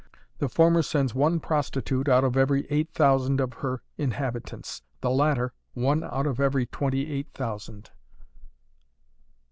[0.39, 5.53] The former sends one prostitute out of every eight thousand of her inhabitants; the latter,
[5.75, 7.91] one out of every twenty eight thousand.